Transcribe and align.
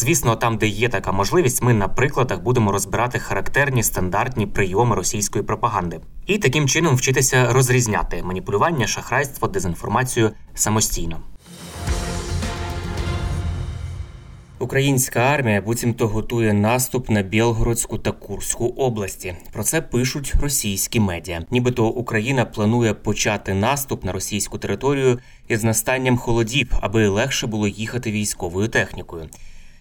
Звісно, 0.00 0.36
там, 0.36 0.58
де 0.58 0.66
є 0.66 0.88
така 0.88 1.12
можливість, 1.12 1.62
ми 1.62 1.74
на 1.74 1.88
прикладах 1.88 2.42
будемо 2.42 2.72
розбирати 2.72 3.18
характерні 3.18 3.82
стандартні 3.82 4.46
прийоми 4.46 4.96
російської 4.96 5.44
пропаганди 5.44 6.00
і 6.26 6.38
таким 6.38 6.68
чином 6.68 6.96
вчитися 6.96 7.52
розрізняти 7.52 8.22
маніпулювання, 8.22 8.86
шахрайство, 8.86 9.48
дезінформацію 9.48 10.30
самостійно. 10.54 11.20
Українська 14.58 15.20
армія 15.20 15.60
буцімто 15.60 16.08
готує 16.08 16.52
наступ 16.52 17.10
на 17.10 17.22
Білгородську 17.22 17.98
та 17.98 18.12
Курську 18.12 18.66
області. 18.66 19.34
Про 19.52 19.62
це 19.62 19.82
пишуть 19.82 20.34
російські 20.40 21.00
медіа. 21.00 21.42
Нібито 21.50 21.86
Україна 21.86 22.44
планує 22.44 22.94
почати 22.94 23.54
наступ 23.54 24.04
на 24.04 24.12
російську 24.12 24.58
територію 24.58 25.18
із 25.48 25.64
настанням 25.64 26.18
холодів, 26.18 26.72
аби 26.80 27.08
легше 27.08 27.46
було 27.46 27.68
їхати 27.68 28.12
військовою 28.12 28.68
технікою. 28.68 29.28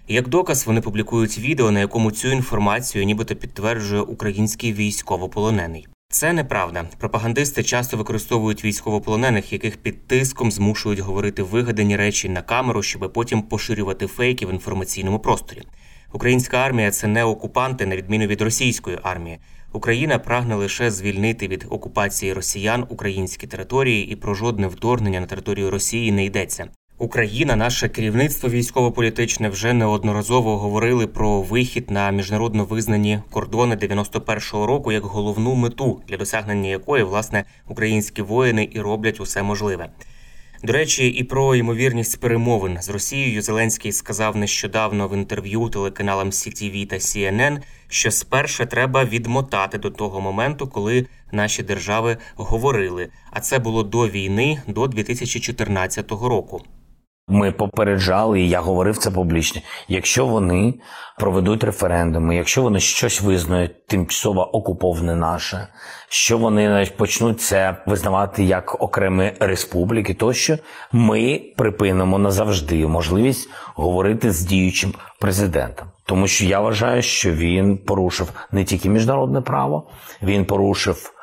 Як 0.09 0.27
доказ, 0.27 0.67
вони 0.67 0.81
публікують 0.81 1.37
відео, 1.37 1.71
на 1.71 1.79
якому 1.79 2.11
цю 2.11 2.27
інформацію 2.27 3.05
нібито 3.05 3.35
підтверджує 3.35 4.01
український 4.01 4.73
військовополонений. 4.73 5.87
Це 6.09 6.33
неправда. 6.33 6.85
Пропагандисти 6.97 7.63
часто 7.63 7.97
використовують 7.97 8.63
військовополонених, 8.65 9.53
яких 9.53 9.77
під 9.77 10.07
тиском 10.07 10.51
змушують 10.51 10.99
говорити 10.99 11.43
вигадані 11.43 11.97
речі 11.97 12.29
на 12.29 12.41
камеру, 12.41 12.83
щоб 12.83 13.13
потім 13.13 13.41
поширювати 13.41 14.07
фейки 14.07 14.45
в 14.45 14.49
інформаційному 14.49 15.19
просторі. 15.19 15.61
Українська 16.13 16.57
армія 16.57 16.91
це 16.91 17.07
не 17.07 17.23
окупанти, 17.23 17.85
на 17.85 17.95
відміну 17.95 18.27
від 18.27 18.41
російської 18.41 18.99
армії. 19.03 19.39
Україна 19.73 20.19
прагне 20.19 20.55
лише 20.55 20.91
звільнити 20.91 21.47
від 21.47 21.65
окупації 21.69 22.33
росіян 22.33 22.85
українські 22.89 23.47
території, 23.47 24.11
і 24.11 24.15
про 24.15 24.33
жодне 24.33 24.67
вторгнення 24.67 25.19
на 25.19 25.25
територію 25.25 25.71
Росії 25.71 26.11
не 26.11 26.25
йдеться. 26.25 26.67
Україна, 26.99 27.55
наше 27.55 27.89
керівництво 27.89 28.49
військово-політичне 28.49 29.49
вже 29.49 29.73
неодноразово 29.73 30.57
говорили 30.57 31.07
про 31.07 31.41
вихід 31.41 31.91
на 31.91 32.11
міжнародно 32.11 32.65
визнані 32.65 33.19
кордони 33.29 33.75
91-го 33.75 34.67
року 34.67 34.91
як 34.91 35.03
головну 35.03 35.55
мету, 35.55 36.01
для 36.07 36.17
досягнення 36.17 36.69
якої 36.69 37.03
власне 37.03 37.43
українські 37.67 38.21
воїни 38.21 38.69
і 38.71 38.81
роблять 38.81 39.19
усе 39.19 39.43
можливе. 39.43 39.89
До 40.63 40.73
речі, 40.73 41.07
і 41.07 41.23
про 41.23 41.55
ймовірність 41.55 42.19
перемовин 42.19 42.81
з 42.81 42.89
Росією 42.89 43.41
Зеленський 43.41 43.91
сказав 43.91 44.35
нещодавно 44.35 45.07
в 45.07 45.13
інтерв'ю 45.13 45.69
телеканалам 45.69 46.29
CTV 46.29 46.87
та 46.87 46.95
CNN, 46.95 47.57
що 47.87 48.11
сперше 48.11 48.65
треба 48.65 49.05
відмотати 49.05 49.77
до 49.77 49.89
того 49.89 50.21
моменту, 50.21 50.67
коли 50.67 51.05
наші 51.31 51.63
держави 51.63 52.17
говорили. 52.35 53.09
А 53.31 53.39
це 53.39 53.59
було 53.59 53.83
до 53.83 54.07
війни, 54.07 54.61
до 54.67 54.87
2014 54.87 56.11
року. 56.11 56.61
Ми 57.29 57.51
попереджали, 57.51 58.41
і 58.41 58.49
я 58.49 58.59
говорив 58.59 58.97
це 58.97 59.11
публічно. 59.11 59.61
Якщо 59.87 60.25
вони 60.25 60.73
проведуть 61.17 61.63
референдуми, 61.63 62.35
якщо 62.35 62.61
вони 62.61 62.79
щось 62.79 63.21
визнають 63.21 63.87
тимчасово 63.87 64.55
окуповане 64.55 65.15
наше, 65.15 65.67
що 66.09 66.37
вони 66.37 66.69
навіть 66.69 66.97
почнуть 66.97 67.41
це 67.41 67.75
визнавати 67.85 68.43
як 68.43 68.81
окремі 68.81 69.31
республіки, 69.39 70.13
тощо 70.13 70.57
ми 70.91 71.41
припинимо 71.57 72.19
назавжди 72.19 72.87
можливість 72.87 73.49
говорити 73.75 74.31
з 74.31 74.41
діючим 74.41 74.93
президентом. 75.19 75.87
Тому 76.05 76.27
що 76.27 76.45
я 76.45 76.59
вважаю, 76.59 77.01
що 77.01 77.31
він 77.31 77.77
порушив 77.77 78.31
не 78.51 78.63
тільки 78.63 78.89
міжнародне 78.89 79.41
право, 79.41 79.89
він 80.21 80.45
порушив 80.45 81.13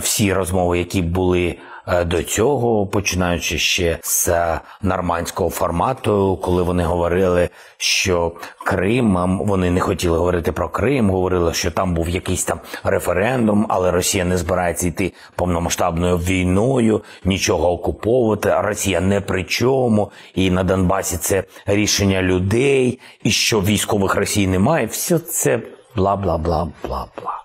всі 0.00 0.32
розмови, 0.32 0.78
які 0.78 1.02
були 1.02 1.58
е, 1.88 2.04
до 2.04 2.22
цього, 2.22 2.86
починаючи 2.86 3.58
ще 3.58 3.98
з 4.02 4.28
е, 4.28 4.60
нормандського 4.82 5.50
формату, 5.50 6.38
коли 6.42 6.62
вони 6.62 6.84
говорили, 6.84 7.48
що 7.76 8.32
Крим, 8.66 9.38
вони 9.40 9.70
не 9.70 9.80
хотіли 9.80 10.18
говорити 10.18 10.52
про 10.52 10.68
Крим, 10.68 11.10
говорили, 11.10 11.54
що 11.54 11.70
там 11.70 11.94
був 11.94 12.08
якийсь 12.08 12.44
там 12.44 12.60
референдум, 12.84 13.66
але 13.68 13.90
Росія 13.90 14.24
не 14.24 14.36
збирається 14.36 14.86
йти 14.86 15.12
повномасштабною 15.36 16.18
війною, 16.18 17.02
нічого 17.24 17.72
окуповувати. 17.72 18.54
Росія 18.60 19.00
не 19.00 19.20
при 19.20 19.44
чому, 19.44 20.10
і 20.34 20.50
на 20.50 20.64
Донбасі 20.64 21.16
це 21.16 21.44
рішення 21.66 22.22
людей, 22.22 23.00
і 23.22 23.30
що 23.30 23.60
військових 23.60 24.14
Росії 24.14 24.46
немає. 24.46 24.86
Все 24.86 25.18
це 25.18 25.60
бла 25.96 26.16
бла 26.16 26.38
бла 26.38 26.68
бла 26.84 27.06
бла. 27.22 27.42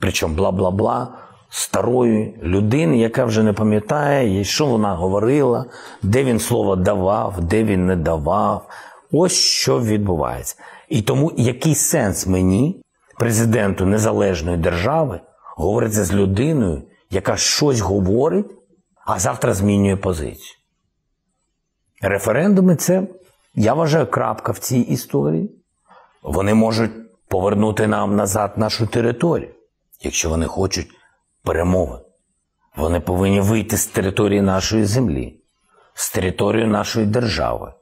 Причому 0.00 0.34
бла-бла-бла 0.34 1.06
старої 1.50 2.38
людини, 2.42 2.98
яка 2.98 3.24
вже 3.24 3.42
не 3.42 3.52
пам'ятає, 3.52 4.44
що 4.44 4.66
вона 4.66 4.94
говорила, 4.94 5.64
де 6.02 6.24
він 6.24 6.38
слово 6.38 6.76
давав, 6.76 7.40
де 7.40 7.64
він 7.64 7.86
не 7.86 7.96
давав. 7.96 8.68
Ось 9.12 9.32
що 9.32 9.80
відбувається. 9.80 10.56
І 10.88 11.02
тому 11.02 11.32
який 11.36 11.74
сенс 11.74 12.26
мені, 12.26 12.82
президенту 13.18 13.86
незалежної 13.86 14.56
держави, 14.56 15.20
говорити 15.56 16.04
з 16.04 16.12
людиною, 16.12 16.82
яка 17.10 17.36
щось 17.36 17.80
говорить, 17.80 18.46
а 19.06 19.18
завтра 19.18 19.54
змінює 19.54 19.96
позицію. 19.96 20.56
Референдуми 22.02 22.76
це, 22.76 23.02
я 23.54 23.74
вважаю, 23.74 24.06
крапка 24.06 24.52
в 24.52 24.58
цій 24.58 24.78
історії. 24.78 25.50
Вони 26.22 26.54
можуть 26.54 26.90
повернути 27.28 27.86
нам 27.86 28.16
назад 28.16 28.52
нашу 28.56 28.86
територію, 28.86 29.50
якщо 30.02 30.28
вони 30.28 30.46
хочуть 30.46 30.90
перемови. 31.42 31.98
Вони 32.76 33.00
повинні 33.00 33.40
вийти 33.40 33.76
з 33.76 33.86
території 33.86 34.42
нашої 34.42 34.84
землі, 34.84 35.40
з 35.94 36.12
території 36.12 36.66
нашої 36.66 37.06
держави, 37.06 37.72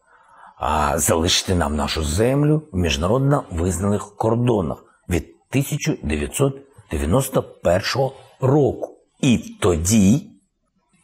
а 0.56 0.98
залишити 0.98 1.54
нам 1.54 1.76
нашу 1.76 2.04
землю 2.04 2.62
в 2.72 2.76
міжнародно 2.76 3.44
визнаних 3.50 4.16
кордонах 4.16 4.84
від 5.08 5.22
1991 5.50 8.10
року. 8.40 8.94
І 9.20 9.38
тоді 9.60 10.30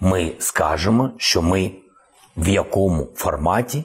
ми 0.00 0.32
скажемо, 0.38 1.10
що 1.16 1.42
ми 1.42 1.72
в 2.36 2.48
якому 2.48 3.08
форматі 3.14 3.84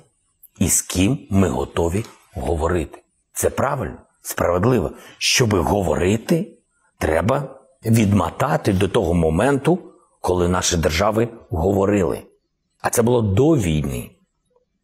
і 0.59 0.69
з 0.69 0.81
ким 0.81 1.27
ми 1.29 1.49
готові 1.49 2.05
говорити. 2.35 3.03
Це 3.33 3.49
правильно, 3.49 3.97
справедливо. 4.21 4.91
Щоб 5.17 5.55
говорити, 5.55 6.57
треба 6.97 7.58
відмотати 7.85 8.73
до 8.73 8.87
того 8.87 9.13
моменту, 9.13 9.79
коли 10.21 10.47
наші 10.47 10.77
держави 10.77 11.27
говорили. 11.49 12.21
А 12.81 12.89
це 12.89 13.01
було 13.01 13.21
до 13.21 13.49
війни, 13.49 14.11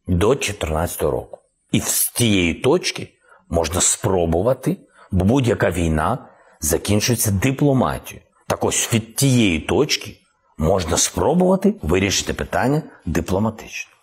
до 0.06 0.28
2014 0.28 1.02
року. 1.02 1.38
І 1.72 1.80
з 1.80 2.10
тієї 2.10 2.54
точки 2.54 3.08
можна 3.48 3.80
спробувати, 3.80 4.76
бо 5.10 5.24
будь-яка 5.24 5.70
війна 5.70 6.28
закінчується 6.60 7.30
дипломатією. 7.30 8.26
Так 8.46 8.64
ось 8.64 8.94
від 8.94 9.16
тієї 9.16 9.60
точки 9.60 10.16
можна 10.58 10.96
спробувати 10.96 11.74
вирішити 11.82 12.34
питання 12.34 12.82
дипломатично. 13.06 13.96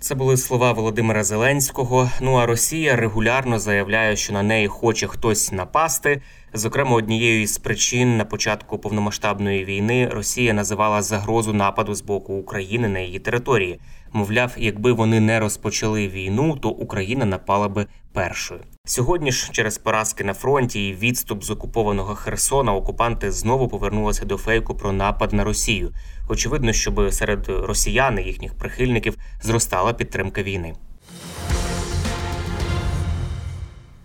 Це 0.00 0.14
були 0.14 0.36
слова 0.36 0.72
Володимира 0.72 1.24
Зеленського. 1.24 2.10
Ну 2.20 2.34
а 2.34 2.46
Росія 2.46 2.96
регулярно 2.96 3.58
заявляє, 3.58 4.16
що 4.16 4.32
на 4.32 4.42
неї 4.42 4.68
хоче 4.68 5.06
хтось 5.06 5.52
напасти. 5.52 6.22
Зокрема, 6.52 6.96
однією 6.96 7.42
із 7.42 7.58
причин 7.58 8.16
на 8.16 8.24
початку 8.24 8.78
повномасштабної 8.78 9.64
війни 9.64 10.08
Росія 10.12 10.52
називала 10.52 11.02
загрозу 11.02 11.52
нападу 11.52 11.94
з 11.94 12.02
боку 12.02 12.34
України 12.34 12.88
на 12.88 12.98
її 12.98 13.18
території. 13.18 13.80
Мовляв, 14.12 14.54
якби 14.58 14.92
вони 14.92 15.20
не 15.20 15.40
розпочали 15.40 16.08
війну, 16.08 16.56
то 16.56 16.68
Україна 16.68 17.24
напала 17.24 17.68
би 17.68 17.86
першою. 18.12 18.60
Сьогодні 18.84 19.32
ж, 19.32 19.48
через 19.52 19.78
поразки 19.78 20.24
на 20.24 20.34
фронті 20.34 20.88
і 20.88 20.94
відступ 20.94 21.44
з 21.44 21.50
окупованого 21.50 22.14
Херсона, 22.14 22.74
окупанти 22.74 23.30
знову 23.30 23.68
повернулися 23.68 24.24
до 24.24 24.36
фейку 24.36 24.74
про 24.74 24.92
напад 24.92 25.32
на 25.32 25.44
Росію. 25.44 25.92
Очевидно, 26.28 26.72
щоб 26.72 27.12
серед 27.12 27.48
росіян 27.48 28.18
і 28.18 28.22
їхніх 28.22 28.54
прихильників 28.54 29.16
зростала 29.42 29.92
підтримка 29.92 30.42
війни. 30.42 30.74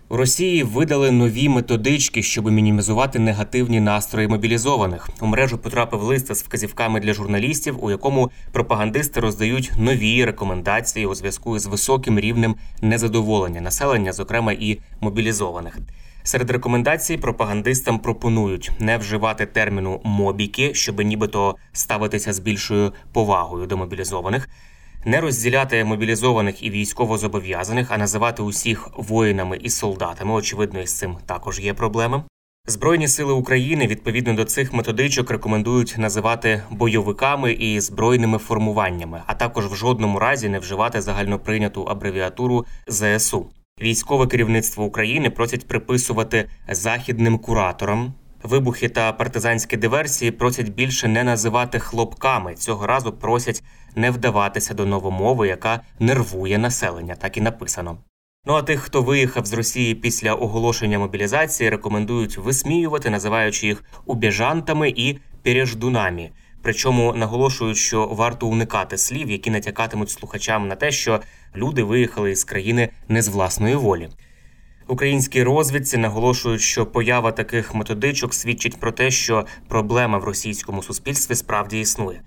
У 0.08 0.16
Росії 0.16 0.62
видали 0.62 1.10
нові 1.10 1.48
методички, 1.48 2.22
щоб 2.22 2.50
мінімізувати 2.50 3.18
негативні 3.18 3.80
настрої 3.80 4.28
мобілізованих. 4.28 5.08
У 5.20 5.26
мережу 5.26 5.58
потрапив 5.58 6.02
лист 6.02 6.34
з 6.34 6.42
вказівками 6.42 7.00
для 7.00 7.12
журналістів, 7.12 7.84
у 7.84 7.90
якому 7.90 8.30
пропагандисти 8.52 9.20
роздають 9.20 9.72
нові 9.78 10.24
рекомендації 10.24 11.06
у 11.06 11.14
зв'язку 11.14 11.58
з 11.58 11.66
високим 11.66 12.20
рівнем 12.20 12.54
незадоволення 12.82 13.60
населення, 13.60 14.12
зокрема 14.12 14.52
і 14.52 14.78
мобілізованих. 15.00 15.78
Серед 16.22 16.50
рекомендацій 16.50 17.16
пропагандистам 17.16 17.98
пропонують 17.98 18.70
не 18.78 18.98
вживати 18.98 19.46
терміну 19.46 20.00
мобіки, 20.04 20.74
щоб 20.74 21.00
нібито 21.00 21.56
ставитися 21.72 22.32
з 22.32 22.38
більшою 22.38 22.92
повагою 23.12 23.66
до 23.66 23.76
мобілізованих 23.76 24.48
не 25.06 25.20
розділяти 25.20 25.84
мобілізованих 25.84 26.62
і 26.62 26.70
військовозобов'язаних, 26.70 27.90
а 27.90 27.98
називати 27.98 28.42
усіх 28.42 28.88
воїнами 28.96 29.58
і 29.62 29.70
солдатами. 29.70 30.32
Очевидно, 30.32 30.80
із 30.80 30.98
цим 30.98 31.16
також 31.26 31.60
є 31.60 31.74
проблеми. 31.74 32.22
Збройні 32.68 33.08
сили 33.08 33.32
України 33.32 33.86
відповідно 33.86 34.34
до 34.34 34.44
цих 34.44 34.72
методичок 34.72 35.30
рекомендують 35.30 35.94
називати 35.98 36.62
бойовиками 36.70 37.52
і 37.52 37.80
збройними 37.80 38.38
формуваннями, 38.38 39.22
а 39.26 39.34
також 39.34 39.66
в 39.66 39.74
жодному 39.74 40.18
разі 40.18 40.48
не 40.48 40.58
вживати 40.58 41.00
загальноприйняту 41.00 41.82
абревіатуру 41.82 42.66
ЗСУ. 42.88 43.46
Військове 43.82 44.26
керівництво 44.26 44.84
України 44.84 45.30
просять 45.30 45.68
приписувати 45.68 46.48
західним 46.68 47.38
кураторам. 47.38 48.12
Вибухи 48.46 48.88
та 48.88 49.12
партизанські 49.12 49.76
диверсії 49.76 50.30
просять 50.30 50.68
більше 50.68 51.08
не 51.08 51.24
називати 51.24 51.78
хлопками. 51.78 52.54
Цього 52.54 52.86
разу 52.86 53.12
просять 53.12 53.62
не 53.94 54.10
вдаватися 54.10 54.74
до 54.74 54.86
новомови, 54.86 55.48
яка 55.48 55.80
нервує 55.98 56.58
населення, 56.58 57.14
так 57.14 57.36
і 57.36 57.40
написано. 57.40 57.98
Ну 58.44 58.54
а 58.54 58.62
тих, 58.62 58.80
хто 58.80 59.02
виїхав 59.02 59.46
з 59.46 59.52
Росії 59.52 59.94
після 59.94 60.34
оголошення 60.34 60.98
мобілізації, 60.98 61.70
рекомендують 61.70 62.38
висміювати, 62.38 63.10
називаючи 63.10 63.66
їх 63.66 63.84
убіжантами 64.04 64.88
і 64.96 65.18
переждунами. 65.42 66.30
Причому 66.62 67.14
наголошують, 67.16 67.76
що 67.76 68.06
варто 68.06 68.46
уникати 68.46 68.98
слів, 68.98 69.30
які 69.30 69.50
натякатимуть 69.50 70.10
слухачам 70.10 70.68
на 70.68 70.74
те, 70.74 70.90
що 70.90 71.20
люди 71.56 71.82
виїхали 71.82 72.30
із 72.30 72.44
країни 72.44 72.88
не 73.08 73.22
з 73.22 73.28
власної 73.28 73.74
волі. 73.74 74.08
Українські 74.88 75.42
розвідці 75.42 75.96
наголошують, 75.96 76.60
що 76.60 76.86
поява 76.86 77.32
таких 77.32 77.74
методичок 77.74 78.34
свідчить 78.34 78.80
про 78.80 78.92
те, 78.92 79.10
що 79.10 79.46
проблема 79.68 80.18
в 80.18 80.24
російському 80.24 80.82
суспільстві 80.82 81.34
справді 81.34 81.80
існує. 81.80 82.20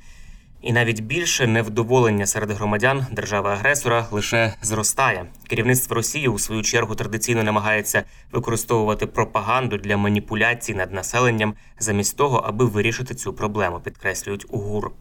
І 0.61 0.73
навіть 0.73 0.99
більше 0.99 1.47
невдоволення 1.47 2.25
серед 2.25 2.51
громадян 2.51 3.05
держави-агресора 3.11 4.07
лише 4.11 4.53
зростає. 4.61 5.25
Керівництво 5.47 5.95
Росії 5.95 6.27
у 6.27 6.39
свою 6.39 6.61
чергу 6.61 6.95
традиційно 6.95 7.43
намагається 7.43 8.03
використовувати 8.31 9.05
пропаганду 9.05 9.77
для 9.77 9.97
маніпуляцій 9.97 10.73
над 10.73 10.93
населенням 10.93 11.53
замість 11.79 12.17
того, 12.17 12.37
аби 12.37 12.65
вирішити 12.65 13.15
цю 13.15 13.33
проблему, 13.33 13.79
підкреслюють 13.79 14.45
УГУР. 14.49 14.91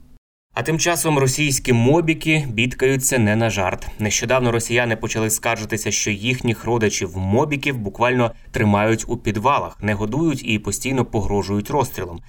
А 0.59 0.63
тим 0.63 0.79
часом 0.79 1.19
російські 1.19 1.73
мобіки 1.73 2.47
бідкаються 2.53 3.19
не 3.19 3.37
на 3.37 3.51
жарт. 3.51 3.87
Нещодавно 3.99 4.53
росіяни 4.53 4.97
почали 4.97 5.31
скаржитися, 5.31 5.91
що 5.91 6.11
їхніх 6.11 6.65
родичів 6.65 7.17
мобіків 7.17 7.79
буквально 7.79 8.33
тримають 8.51 9.05
у 9.09 9.17
підвалах, 9.17 9.83
не 9.83 9.95
годують 9.95 10.49
і 10.49 10.59
постійно 10.59 11.05
погрожують 11.05 11.71
розстрілом. 11.71 12.21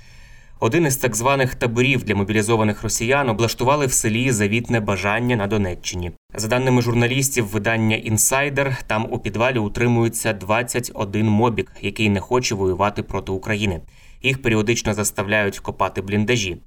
Один 0.60 0.86
із 0.86 0.98
так 0.98 1.16
званих 1.16 1.56
таборів 1.56 2.04
для 2.04 2.16
мобілізованих 2.16 2.84
росіян 2.84 3.30
облаштували 3.30 3.86
в 3.86 3.94
селі 3.94 4.32
завітне 4.32 4.80
бажання 4.80 5.36
на 5.36 5.48
Донеччині. 5.48 6.12
За 6.36 6.48
даними 6.48 6.82
журналістів, 6.82 7.46
видання 7.46 7.96
інсайдер 7.96 8.78
там 8.88 9.08
у 9.10 9.20
підвалі 9.20 9.60
утримується 9.60 10.34
21 10.34 11.30
мобік, 11.30 11.72
який 11.82 12.10
не 12.10 12.20
хоче 12.20 12.56
воювати 12.56 13.04
проти 13.04 13.32
України. 13.32 13.82
Їх 14.24 14.42
періодично 14.42 14.94
заставляють 14.94 15.60
копати 15.60 16.02
бліндажі. 16.02 16.58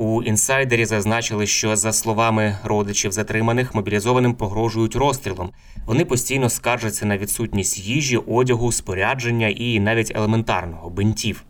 У 0.00 0.22
інсайдері 0.22 0.84
зазначили, 0.84 1.46
що 1.46 1.76
за 1.76 1.92
словами 1.92 2.58
родичів 2.64 3.12
затриманих 3.12 3.74
мобілізованим 3.74 4.34
погрожують 4.34 4.96
розстрілом. 4.96 5.50
Вони 5.86 6.04
постійно 6.04 6.48
скаржаться 6.48 7.06
на 7.06 7.18
відсутність 7.18 7.78
їжі, 7.78 8.16
одягу, 8.16 8.72
спорядження 8.72 9.48
і 9.48 9.80
навіть 9.80 10.12
елементарного 10.16 10.90
бинтів. 10.90 11.44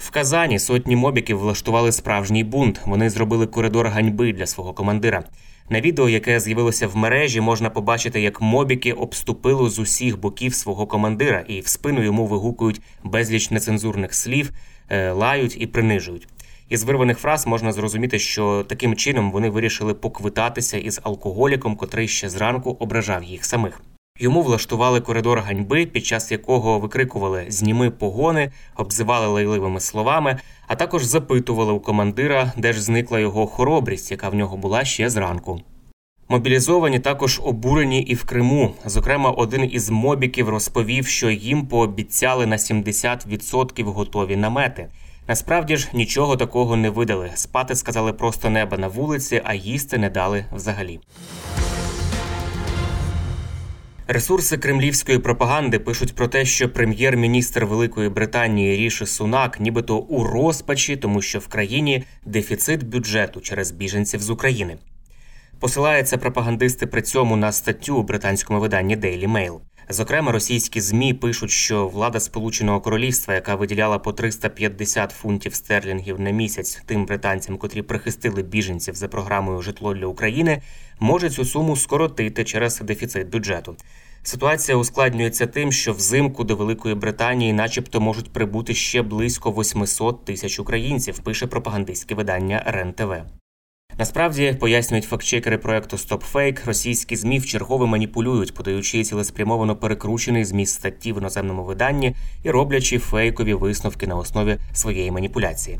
В 0.00 0.10
Казані 0.10 0.58
сотні 0.58 0.96
мобіків 0.96 1.38
влаштували 1.38 1.92
справжній 1.92 2.44
бунт. 2.44 2.80
Вони 2.86 3.10
зробили 3.10 3.46
коридор 3.46 3.86
ганьби 3.88 4.32
для 4.32 4.46
свого 4.46 4.72
командира. 4.72 5.24
На 5.68 5.80
відео, 5.80 6.08
яке 6.08 6.40
з'явилося 6.40 6.86
в 6.88 6.96
мережі, 6.96 7.40
можна 7.40 7.70
побачити, 7.70 8.20
як 8.20 8.40
мобіки 8.40 8.92
обступили 8.92 9.70
з 9.70 9.78
усіх 9.78 10.20
боків 10.20 10.54
свого 10.54 10.86
командира 10.86 11.44
і 11.48 11.60
в 11.60 11.66
спину 11.66 12.02
йому 12.02 12.26
вигукують 12.26 12.80
безліч 13.04 13.50
нецензурних 13.50 14.14
слів, 14.14 14.50
е, 14.88 15.12
лають 15.12 15.56
і 15.60 15.66
принижують. 15.66 16.28
Із 16.70 16.84
вирваних 16.84 17.18
фраз 17.18 17.46
можна 17.46 17.72
зрозуміти, 17.72 18.18
що 18.18 18.64
таким 18.68 18.96
чином 18.96 19.32
вони 19.32 19.50
вирішили 19.50 19.94
поквитатися 19.94 20.78
із 20.78 21.00
алкоголіком, 21.02 21.76
котрий 21.76 22.08
ще 22.08 22.28
зранку 22.28 22.76
ображав 22.80 23.24
їх 23.24 23.44
самих. 23.44 23.82
Йому 24.18 24.42
влаштували 24.42 25.00
коридор 25.00 25.38
ганьби, 25.38 25.86
під 25.86 26.06
час 26.06 26.32
якого 26.32 26.78
викрикували 26.78 27.44
зніми 27.48 27.90
погони, 27.90 28.52
обзивали 28.76 29.26
лайливими 29.26 29.80
словами, 29.80 30.38
а 30.66 30.76
також 30.76 31.04
запитували 31.04 31.72
у 31.72 31.80
командира, 31.80 32.52
де 32.56 32.72
ж 32.72 32.82
зникла 32.82 33.20
його 33.20 33.46
хоробрість, 33.46 34.10
яка 34.10 34.28
в 34.28 34.34
нього 34.34 34.56
була 34.56 34.84
ще 34.84 35.10
зранку. 35.10 35.60
Мобілізовані 36.28 36.98
також 36.98 37.40
обурені 37.44 38.02
і 38.02 38.14
в 38.14 38.24
Криму. 38.24 38.74
Зокрема, 38.84 39.30
один 39.30 39.70
із 39.72 39.90
мобіків 39.90 40.48
розповів, 40.48 41.06
що 41.06 41.30
їм 41.30 41.66
пообіцяли 41.66 42.46
на 42.46 42.56
70% 42.56 43.84
готові 43.84 44.36
намети. 44.36 44.88
Насправді 45.30 45.76
ж 45.76 45.88
нічого 45.92 46.36
такого 46.36 46.76
не 46.76 46.90
видали. 46.90 47.30
Спати 47.34 47.74
сказали 47.74 48.12
просто 48.12 48.50
неба 48.50 48.78
на 48.78 48.88
вулиці, 48.88 49.42
а 49.44 49.54
їсти 49.54 49.98
не 49.98 50.10
дали 50.10 50.44
взагалі. 50.52 51.00
Ресурси 54.06 54.58
кремлівської 54.58 55.18
пропаганди 55.18 55.78
пишуть 55.78 56.14
про 56.14 56.28
те, 56.28 56.44
що 56.44 56.68
прем'єр-міністр 56.68 57.64
Великої 57.64 58.08
Британії 58.08 58.76
Ріші 58.76 59.06
Сунак, 59.06 59.60
нібито 59.60 59.96
у 59.96 60.24
розпачі, 60.24 60.96
тому 60.96 61.22
що 61.22 61.38
в 61.38 61.48
країні 61.48 62.04
дефіцит 62.24 62.82
бюджету 62.82 63.40
через 63.40 63.70
біженців 63.70 64.20
з 64.20 64.30
України. 64.30 64.78
Посилаються 65.60 66.18
пропагандисти 66.18 66.86
при 66.86 67.02
цьому 67.02 67.36
на 67.36 67.52
статтю 67.52 67.96
у 67.96 68.02
британському 68.02 68.60
виданні 68.60 68.96
Daily 68.96 69.28
Mail. 69.28 69.58
Зокрема, 69.88 70.32
російські 70.32 70.80
змі 70.80 71.14
пишуть, 71.14 71.50
що 71.50 71.88
влада 71.88 72.20
Сполученого 72.20 72.80
Королівства, 72.80 73.34
яка 73.34 73.54
виділяла 73.54 73.98
по 73.98 74.12
350 74.12 75.10
фунтів 75.10 75.54
стерлінгів 75.54 76.20
на 76.20 76.30
місяць 76.30 76.82
тим 76.86 77.06
британцям, 77.06 77.58
котрі 77.58 77.82
прихистили 77.82 78.42
біженців 78.42 78.94
за 78.94 79.08
програмою 79.08 79.62
житло 79.62 79.94
для 79.94 80.06
України, 80.06 80.62
може 81.00 81.30
цю 81.30 81.44
суму 81.44 81.76
скоротити 81.76 82.44
через 82.44 82.80
дефіцит 82.80 83.28
бюджету. 83.28 83.76
Ситуація 84.22 84.76
ускладнюється 84.76 85.46
тим, 85.46 85.72
що 85.72 85.92
взимку 85.92 86.44
до 86.44 86.56
Великої 86.56 86.94
Британії, 86.94 87.52
начебто, 87.52 88.00
можуть 88.00 88.32
прибути 88.32 88.74
ще 88.74 89.02
близько 89.02 89.50
800 89.52 90.24
тисяч 90.24 90.58
українців. 90.58 91.18
Пише 91.18 91.46
пропагандистське 91.46 92.14
видання 92.14 92.64
РЕН-ТВ. 92.66 93.39
Насправді 93.98 94.56
пояснюють 94.60 95.04
фактчекери 95.04 95.58
проекту 95.58 95.96
StopFake, 95.96 96.66
російські 96.66 97.16
ЗМІ 97.16 97.38
в 97.38 97.46
чергове 97.46 97.86
маніпулюють, 97.86 98.54
подаючи 98.54 99.04
цілеспрямовано 99.04 99.76
перекручений 99.76 100.44
зміст 100.44 100.74
статті 100.74 101.12
в 101.12 101.18
іноземному 101.18 101.64
виданні 101.64 102.14
і 102.42 102.50
роблячи 102.50 102.98
фейкові 102.98 103.54
висновки 103.54 104.06
на 104.06 104.16
основі 104.16 104.56
своєї 104.72 105.10
маніпуляції. 105.10 105.78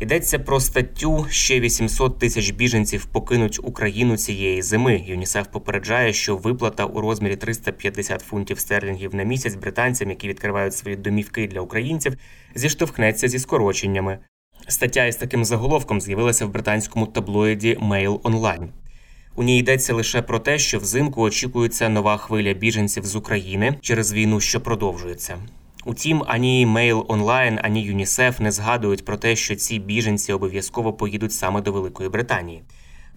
Йдеться 0.00 0.38
про 0.38 0.60
статтю 0.60 1.26
ще 1.30 1.60
800 1.60 2.18
тисяч 2.18 2.50
біженців 2.50 3.04
покинуть 3.04 3.60
Україну 3.62 4.16
цієї 4.16 4.62
зими. 4.62 5.04
ЮНІСЕФ 5.06 5.46
попереджає, 5.52 6.12
що 6.12 6.36
виплата 6.36 6.84
у 6.84 7.00
розмірі 7.00 7.36
350 7.36 8.20
фунтів 8.20 8.58
стерлінгів 8.58 9.14
на 9.14 9.22
місяць 9.22 9.54
британцям, 9.54 10.10
які 10.10 10.28
відкривають 10.28 10.74
свої 10.74 10.96
домівки 10.96 11.46
для 11.46 11.60
українців, 11.60 12.16
зіштовхнеться 12.54 13.28
зі 13.28 13.38
скороченнями. 13.38 14.18
Стаття 14.70 15.06
із 15.06 15.16
таким 15.16 15.44
заголовком 15.44 16.00
з'явилася 16.00 16.46
в 16.46 16.50
британському 16.50 17.06
таблоїді 17.06 17.78
Mail 17.82 18.20
Online. 18.20 18.68
У 19.36 19.42
ній 19.42 19.58
йдеться 19.58 19.94
лише 19.94 20.22
про 20.22 20.38
те, 20.38 20.58
що 20.58 20.78
взимку 20.78 21.22
очікується 21.22 21.88
нова 21.88 22.16
хвиля 22.16 22.52
біженців 22.52 23.06
з 23.06 23.16
України 23.16 23.74
через 23.80 24.12
війну, 24.12 24.40
що 24.40 24.60
продовжується. 24.60 25.36
Утім, 25.84 26.24
ані 26.26 26.66
Mail 26.66 27.06
Online, 27.06 27.58
ані 27.62 27.82
ЮНІСЕФ 27.82 28.40
не 28.40 28.50
згадують 28.50 29.04
про 29.04 29.16
те, 29.16 29.36
що 29.36 29.56
ці 29.56 29.78
біженці 29.78 30.32
обов'язково 30.32 30.92
поїдуть 30.92 31.32
саме 31.32 31.60
до 31.60 31.72
Великої 31.72 32.08
Британії. 32.08 32.62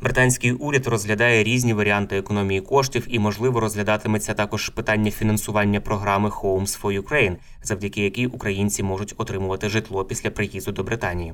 Британський 0.03 0.51
уряд 0.51 0.87
розглядає 0.87 1.43
різні 1.43 1.73
варіанти 1.73 2.17
економії 2.17 2.61
коштів 2.61 3.05
і, 3.09 3.19
можливо, 3.19 3.59
розглядатиметься 3.59 4.33
також 4.33 4.69
питання 4.69 5.11
фінансування 5.11 5.81
програми 5.81 6.29
Homes 6.29 6.81
for 6.81 7.01
Ukraine, 7.01 7.35
завдяки 7.63 8.01
якій 8.01 8.27
українці 8.27 8.83
можуть 8.83 9.13
отримувати 9.17 9.69
житло 9.69 10.05
після 10.05 10.29
приїзду 10.29 10.71
до 10.71 10.83
Британії. 10.83 11.33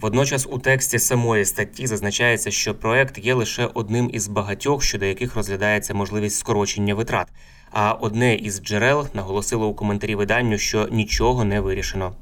Водночас 0.00 0.46
у 0.50 0.58
тексті 0.58 0.98
самої 0.98 1.44
статті 1.44 1.86
зазначається, 1.86 2.50
що 2.50 2.74
проект 2.74 3.18
є 3.18 3.34
лише 3.34 3.66
одним 3.74 4.10
із 4.12 4.28
багатьох, 4.28 4.82
щодо 4.82 5.04
яких 5.04 5.36
розглядається 5.36 5.94
можливість 5.94 6.38
скорочення 6.38 6.94
витрат. 6.94 7.28
А 7.70 7.92
одне 7.92 8.34
із 8.34 8.60
джерел 8.60 9.06
наголосило 9.14 9.68
у 9.68 9.74
коментарі 9.74 10.14
виданню, 10.14 10.58
що 10.58 10.88
нічого 10.90 11.44
не 11.44 11.60
вирішено. 11.60 12.14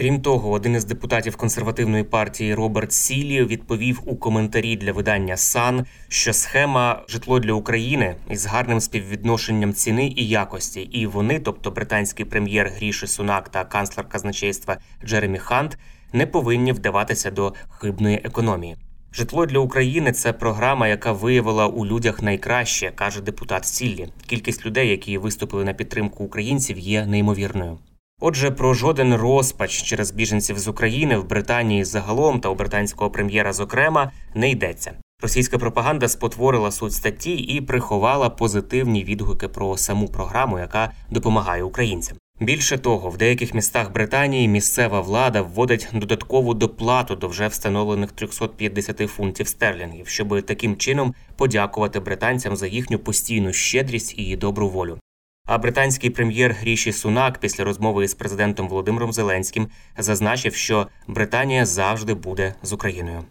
Крім 0.00 0.22
того, 0.22 0.50
один 0.50 0.74
із 0.74 0.84
депутатів 0.84 1.36
консервативної 1.36 2.04
партії 2.04 2.54
Роберт 2.54 2.92
Сілі 2.92 3.44
відповів 3.44 4.00
у 4.06 4.16
коментарі 4.16 4.76
для 4.76 4.92
видання 4.92 5.36
Сан, 5.36 5.86
що 6.08 6.32
схема 6.32 7.02
житло 7.08 7.40
для 7.40 7.52
України 7.52 8.16
із 8.30 8.46
гарним 8.46 8.80
співвідношенням 8.80 9.72
ціни 9.72 10.12
і 10.16 10.28
якості, 10.28 10.80
і 10.80 11.06
вони, 11.06 11.40
тобто 11.40 11.70
британський 11.70 12.24
прем'єр 12.24 12.72
Гріші 12.76 13.06
Сунак 13.06 13.48
та 13.48 13.64
канцлер 13.64 14.08
казначейства 14.08 14.76
Джеремі 15.04 15.38
Хант, 15.38 15.78
не 16.12 16.26
повинні 16.26 16.72
вдаватися 16.72 17.30
до 17.30 17.54
хибної 17.68 18.20
економії. 18.24 18.76
Житло 19.12 19.46
для 19.46 19.58
України 19.58 20.12
це 20.12 20.32
програма, 20.32 20.88
яка 20.88 21.12
виявила 21.12 21.66
у 21.66 21.86
людях 21.86 22.22
найкраще, 22.22 22.92
каже 22.94 23.20
депутат 23.20 23.66
Сіллі. 23.66 24.08
Кількість 24.26 24.66
людей, 24.66 24.88
які 24.88 25.18
виступили 25.18 25.64
на 25.64 25.72
підтримку 25.72 26.24
українців, 26.24 26.78
є 26.78 27.06
неймовірною. 27.06 27.78
Отже, 28.20 28.50
про 28.50 28.74
жоден 28.74 29.14
розпач 29.14 29.82
через 29.82 30.10
біженців 30.10 30.58
з 30.58 30.68
України 30.68 31.16
в 31.16 31.28
Британії 31.28 31.84
загалом 31.84 32.40
та 32.40 32.48
у 32.48 32.54
британського 32.54 33.10
прем'єра, 33.10 33.52
зокрема, 33.52 34.10
не 34.34 34.50
йдеться. 34.50 34.92
Російська 35.22 35.58
пропаганда 35.58 36.08
спотворила 36.08 36.70
суть 36.70 36.92
статті 36.92 37.34
і 37.34 37.60
приховала 37.60 38.30
позитивні 38.30 39.04
відгуки 39.04 39.48
про 39.48 39.76
саму 39.76 40.08
програму, 40.08 40.58
яка 40.58 40.92
допомагає 41.10 41.62
українцям. 41.62 42.16
Більше 42.40 42.78
того, 42.78 43.10
в 43.10 43.16
деяких 43.16 43.54
містах 43.54 43.92
Британії 43.92 44.48
місцева 44.48 45.00
влада 45.00 45.42
вводить 45.42 45.88
додаткову 45.92 46.54
доплату 46.54 47.16
до 47.16 47.28
вже 47.28 47.46
встановлених 47.46 48.12
350 48.12 48.98
фунтів 49.10 49.48
стерлінгів, 49.48 50.08
щоб 50.08 50.42
таким 50.42 50.76
чином 50.76 51.14
подякувати 51.36 52.00
британцям 52.00 52.56
за 52.56 52.66
їхню 52.66 52.98
постійну 52.98 53.52
щедрість 53.52 54.18
і 54.18 54.36
добру 54.36 54.68
волю. 54.68 54.98
А 55.50 55.58
британський 55.58 56.10
прем'єр 56.10 56.52
Гріші 56.52 56.92
Сунак 56.92 57.38
після 57.38 57.64
розмови 57.64 58.08
з 58.08 58.14
президентом 58.14 58.68
Володимиром 58.68 59.12
Зеленським 59.12 59.68
зазначив, 59.98 60.54
що 60.54 60.86
Британія 61.06 61.66
завжди 61.66 62.14
буде 62.14 62.54
з 62.62 62.72
Україною. 62.72 63.24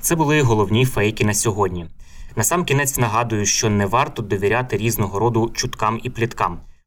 Це 0.00 0.14
були 0.14 0.42
головні 0.42 0.84
фейки 0.84 1.24
на 1.24 1.34
сьогодні. 1.34 1.86
Насамкінець 2.36 2.98
нагадую, 2.98 3.46
що 3.46 3.70
не 3.70 3.86
варто 3.86 4.22
довіряти 4.22 4.76
різного 4.76 5.18
роду 5.18 5.50
чуткам 5.54 6.00
і 6.02 6.10
пліткам. 6.10 6.60